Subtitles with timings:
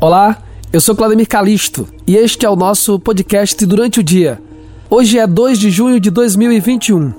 [0.00, 0.38] Olá,
[0.72, 4.40] eu sou Claudemir Calisto e este é o nosso podcast Durante o Dia.
[4.88, 7.12] Hoje é 2 de junho de 2021.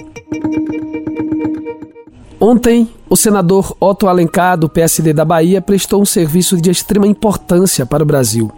[2.40, 7.86] Ontem, o senador Otto Alencar, do PSD da Bahia, prestou um serviço de extrema importância
[7.86, 8.50] para o Brasil.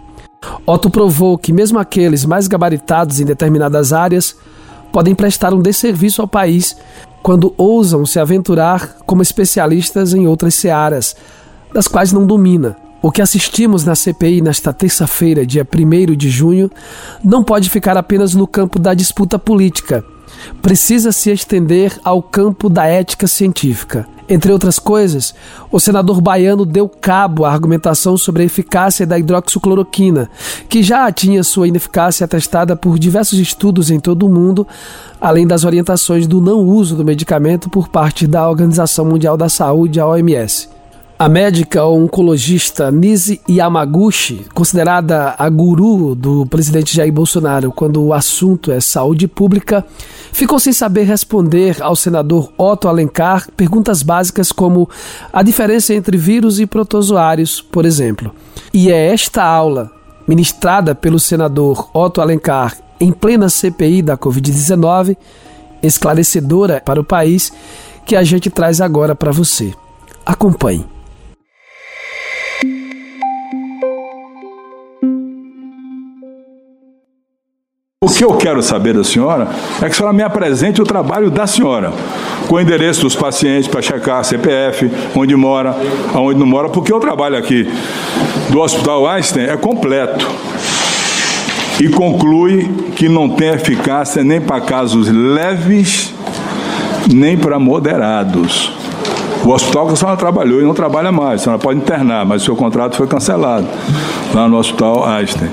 [0.64, 4.36] Otto provou que, mesmo aqueles mais gabaritados em determinadas áreas,
[4.92, 6.76] podem prestar um desserviço ao país
[7.24, 11.16] quando ousam se aventurar como especialistas em outras searas,
[11.74, 12.76] das quais não domina.
[13.02, 16.70] O que assistimos na CPI nesta terça-feira, dia 1 de junho,
[17.22, 20.04] não pode ficar apenas no campo da disputa política.
[20.62, 24.06] Precisa se estender ao campo da ética científica.
[24.28, 25.34] Entre outras coisas,
[25.70, 30.30] o senador baiano deu cabo à argumentação sobre a eficácia da hidroxicloroquina,
[30.68, 34.64] que já tinha sua ineficácia atestada por diversos estudos em todo o mundo,
[35.20, 39.98] além das orientações do não uso do medicamento por parte da Organização Mundial da Saúde,
[39.98, 40.68] a OMS.
[41.22, 48.72] A médica oncologista Nise Yamaguchi, considerada a guru do presidente Jair Bolsonaro quando o assunto
[48.72, 49.86] é saúde pública,
[50.32, 54.90] ficou sem saber responder ao senador Otto Alencar perguntas básicas como
[55.32, 58.34] a diferença entre vírus e protozoários, por exemplo.
[58.74, 59.92] E é esta aula,
[60.26, 65.16] ministrada pelo senador Otto Alencar em plena CPI da Covid-19,
[65.84, 67.52] esclarecedora para o país,
[68.04, 69.72] que a gente traz agora para você.
[70.26, 70.84] Acompanhe.
[78.04, 81.30] O que eu quero saber da senhora é que a senhora me apresente o trabalho
[81.30, 81.92] da senhora,
[82.48, 85.76] com o endereço dos pacientes para checar CPF, onde mora,
[86.12, 87.64] aonde não mora, porque o trabalho aqui
[88.50, 90.28] do Hospital Einstein é completo
[91.80, 96.12] e conclui que não tem eficácia nem para casos leves,
[97.08, 98.72] nem para moderados.
[99.44, 102.42] O hospital que a senhora trabalhou e não trabalha mais, a senhora pode internar, mas
[102.42, 103.68] o seu contrato foi cancelado
[104.34, 105.50] lá no Hospital Einstein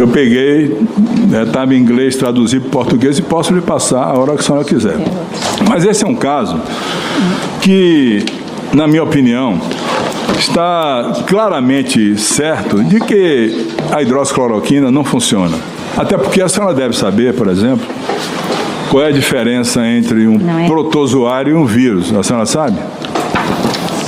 [0.00, 0.76] eu peguei,
[1.46, 4.42] estava né, em inglês, traduzi para português e posso lhe passar a hora que a
[4.42, 4.96] senhora quiser.
[5.68, 6.60] Mas esse é um caso
[7.60, 8.24] que,
[8.72, 9.60] na minha opinião,
[10.38, 15.56] está claramente certo de que a hidroxicloroquina não funciona.
[15.96, 17.86] Até porque a senhora deve saber, por exemplo,
[18.90, 20.66] qual é a diferença entre um é.
[20.66, 22.14] protozoário e um vírus.
[22.14, 22.78] A senhora sabe?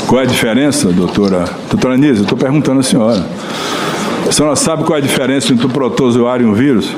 [0.07, 1.45] Qual é a diferença, doutora?
[1.71, 3.27] Doutora eu estou perguntando à senhora.
[4.35, 6.93] A senhora sabe qual é a diferença entre um protozoário e um vírus?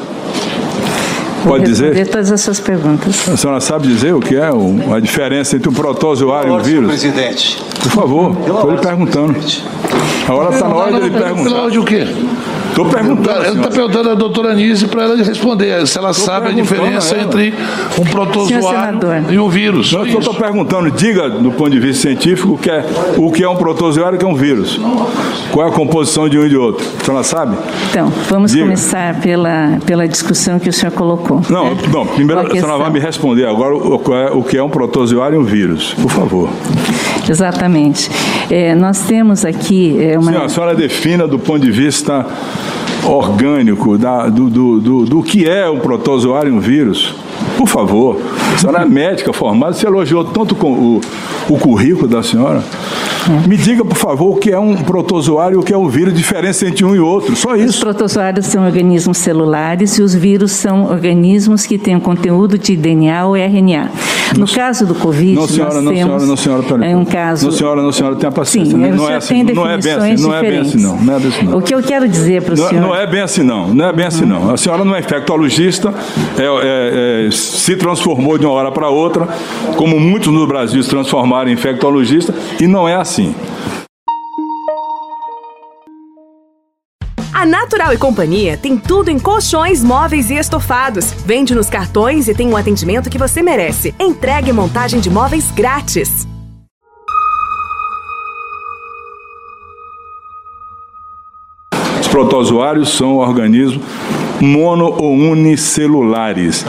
[1.44, 1.88] Pode dizer?
[1.88, 3.28] responder todas as suas perguntas.
[3.28, 6.88] A senhora sabe dizer o que é a diferença entre um protozoário e um vírus?
[6.88, 7.62] presidente.
[7.82, 9.36] Por favor, estou lhe perguntando.
[10.26, 11.50] A hora está na hora de ele perguntar.
[11.50, 12.06] Pela de o quê?
[12.76, 13.42] Estou perguntando.
[13.42, 17.16] Ele está perguntando à doutora Anise para ela responder se ela Tô sabe a diferença
[17.16, 17.54] entre
[17.98, 19.00] um protozoário
[19.30, 19.94] e um vírus.
[19.94, 22.84] Não, eu estou perguntando, diga do ponto de vista científico o que é,
[23.16, 24.78] o que é um protozoário e o que é um vírus.
[25.50, 26.86] Qual é a composição de um e de outro?
[27.00, 27.56] A senhora sabe?
[27.88, 28.64] Então, vamos diga.
[28.64, 31.40] começar pela, pela discussão que o senhor colocou.
[31.48, 31.76] Não, né?
[31.90, 35.36] não primeiro a senhora vai me responder agora o, é, o que é um protozoário
[35.36, 36.50] e um vírus, por favor.
[37.26, 38.10] Exatamente.
[38.50, 40.30] É, nós temos aqui é, uma.
[40.30, 42.26] Sim, a senhora defina do ponto de vista
[43.06, 47.14] orgânico da, do, do, do, do que é um protozoário e um vírus.
[47.56, 48.20] Por favor,
[48.54, 51.00] a senhora é médica formada, você elogiou tanto com o,
[51.48, 52.62] o currículo da senhora.
[53.28, 53.48] É.
[53.48, 56.14] Me diga, por favor, o que é um protozoário e o que é um vírus,
[56.14, 57.70] diferença entre um e outro, só isso.
[57.70, 62.76] Os protozoários são organismos celulares e os vírus são organismos que têm um conteúdo de
[62.76, 63.90] DNA ou RNA.
[64.36, 67.46] No caso do Covid, não, senhora, nós não, temos senhora, não, senhora, é um caso...
[67.46, 68.72] Não, senhora, não, senhora, tenha paciência.
[68.72, 70.96] Sim, não, é assim, não é bem assim, não é bem assim, não.
[70.96, 71.58] Não é bem assim, não.
[71.58, 72.80] O que eu quero dizer para o não, senhor...
[72.80, 73.72] Não é bem assim, não.
[73.72, 74.50] Não é bem assim, não.
[74.50, 75.94] A senhora não é infectologista,
[76.38, 79.28] é, é, é, se transformou de uma hora para outra,
[79.76, 83.34] como muitos no Brasil se transformaram em infectologista, e não é assim.
[87.46, 91.12] Natural e Companhia tem tudo em colchões, móveis e estofados.
[91.24, 93.94] Vende nos cartões e tem um atendimento que você merece.
[94.00, 96.26] Entregue montagem de móveis grátis.
[102.00, 103.84] Os protozoários são organismos
[104.40, 106.66] mono ou unicelulares.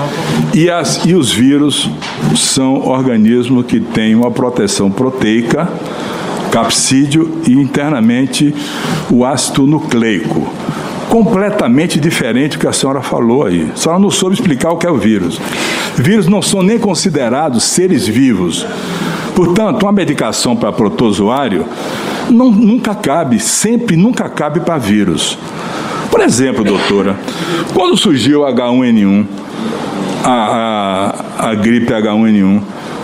[0.54, 1.90] E, as, e os vírus
[2.36, 5.68] são organismos que têm uma proteção proteica
[6.52, 8.54] capsídeo e internamente
[9.12, 10.48] o ácido nucleico.
[11.10, 13.70] Completamente diferente do que a senhora falou aí.
[13.74, 15.40] A senhora não soube explicar o que é o vírus.
[15.96, 18.66] Vírus não são nem considerados seres vivos.
[19.36, 21.66] Portanto, uma medicação para protozoário
[22.30, 25.38] não, nunca cabe, sempre nunca cabe para vírus.
[26.10, 27.16] Por exemplo, doutora,
[27.74, 29.26] quando surgiu o H1N1,
[30.24, 32.62] a, a, a gripe H1N1,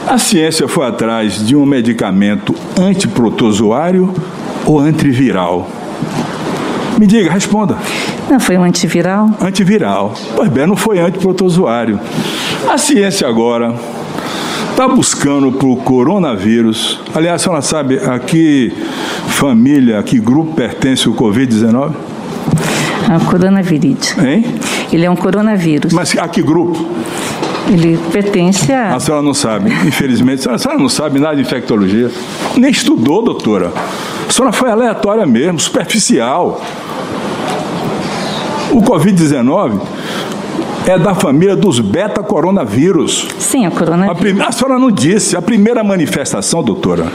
[0.08, 4.14] a ciência foi atrás de um medicamento antiprotozoário
[4.66, 5.70] ou antiviral.
[6.98, 7.78] Me diga, responda.
[8.30, 9.30] Não, foi um antiviral?
[9.42, 10.14] Antiviral.
[10.36, 12.00] Pois bem, não foi antiprotozoário.
[12.70, 13.76] A ciência agora
[14.72, 17.00] está buscando para o coronavírus.
[17.14, 18.74] Aliás, a senhora sabe a que
[19.28, 21.92] família, a que grupo pertence o Covid-19?
[23.10, 24.18] A coronavirus.
[24.20, 24.46] Hein?
[24.92, 25.92] Ele é um coronavírus.
[25.92, 26.88] Mas a que grupo?
[27.68, 28.96] Ele pertence a.
[28.96, 30.48] A senhora não sabe, infelizmente.
[30.50, 32.12] A senhora não sabe nada de infectologia.
[32.58, 33.72] Nem estudou, doutora.
[34.34, 36.60] A senhora foi aleatória mesmo, superficial.
[38.72, 39.80] O Covid-19
[40.88, 43.28] é da família dos beta-coronavírus.
[43.38, 44.42] Sim, o coronavírus.
[44.42, 45.38] A, a senhora não disse.
[45.38, 47.12] A primeira manifestação, doutora,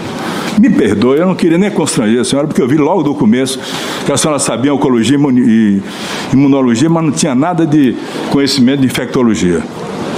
[0.60, 3.58] me perdoe, eu não queria nem constranger a senhora, porque eu vi logo do começo
[4.06, 5.82] que a senhora sabia oncologia e
[6.32, 7.96] imunologia, mas não tinha nada de
[8.30, 9.60] conhecimento de infectologia.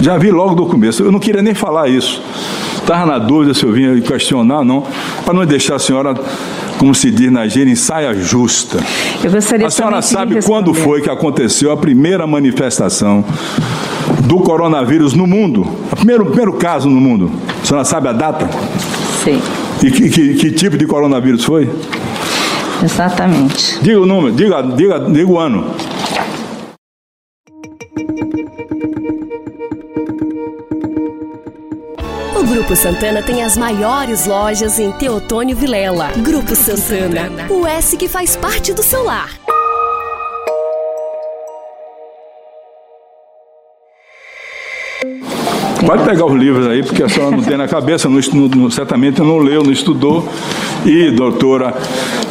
[0.02, 1.02] Já vi logo do começo.
[1.02, 2.23] Eu não queria nem falar isso.
[2.90, 4.82] Estava na dúvida se eu vinha questionar, não,
[5.25, 6.12] para não deixar a senhora,
[6.76, 8.81] como se diz na gíria, em saia justa.
[9.22, 13.25] Eu gostaria a senhora sabe quando foi que aconteceu a primeira manifestação
[14.25, 15.64] do coronavírus no mundo?
[15.92, 17.31] O primeiro, primeiro caso no mundo.
[17.62, 18.50] A senhora sabe a data?
[19.22, 19.40] Sim.
[19.84, 21.70] E que, que, que tipo de coronavírus foi?
[22.82, 23.78] Exatamente.
[23.82, 25.64] Diga o número, diga, diga, diga o ano.
[32.50, 36.11] Grupo Santana tem as maiores lojas em Teotônio Vilela.
[36.17, 39.31] Grupo Santana, o S que faz parte do seu lar.
[45.87, 48.19] Pode pegar os livros aí, porque a senhora não tem na cabeça, não,
[48.49, 50.29] não, certamente não leu, não estudou.
[50.85, 51.76] E, doutora,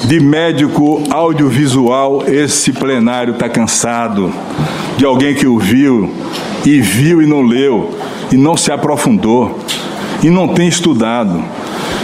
[0.03, 4.33] de médico audiovisual, esse plenário está cansado.
[4.97, 6.13] De alguém que o viu,
[6.65, 7.97] e viu e não leu,
[8.29, 9.57] e não se aprofundou
[10.23, 11.43] e não tem estudado.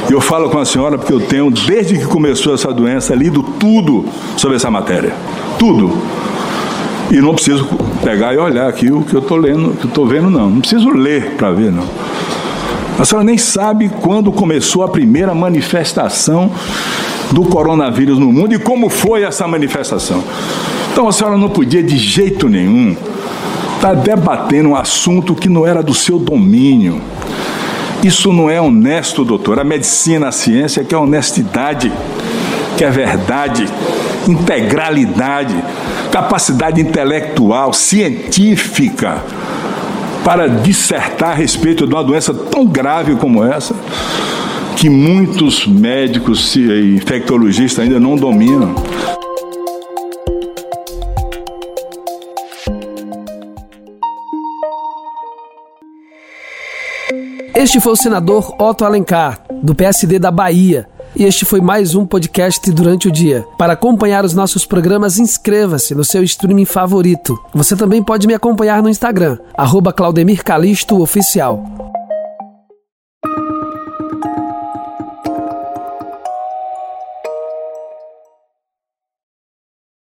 [0.10, 4.06] Eu falo com a senhora porque eu tenho, desde que começou essa doença, lido tudo
[4.38, 5.14] sobre essa matéria.
[5.58, 5.98] Tudo.
[7.12, 7.68] E não preciso
[8.04, 10.50] pegar e olhar aqui o que eu estou lendo, que eu estou vendo, não.
[10.50, 11.88] Não preciso ler para ver, não.
[13.00, 16.52] A senhora nem sabe quando começou a primeira manifestação
[17.32, 20.24] do coronavírus no mundo e como foi essa manifestação.
[20.92, 22.96] Então a senhora não podia de jeito nenhum
[23.76, 27.02] estar tá debatendo um assunto que não era do seu domínio.
[28.06, 29.60] Isso não é honesto, doutor.
[29.60, 31.92] A medicina, a ciência que é honestidade,
[32.78, 33.68] que é verdade,
[34.28, 35.56] integralidade,
[36.12, 39.24] capacidade intelectual, científica,
[40.24, 43.74] para dissertar a respeito de uma doença tão grave como essa,
[44.76, 48.76] que muitos médicos e infectologistas ainda não dominam.
[57.66, 60.88] Este foi o senador Otto Alencar, do PSD da Bahia.
[61.16, 63.44] E este foi mais um podcast durante o dia.
[63.58, 67.36] Para acompanhar os nossos programas, inscreva-se no seu streaming favorito.
[67.56, 70.44] Você também pode me acompanhar no Instagram, arroba Claudemir
[70.92, 71.95] Oficial.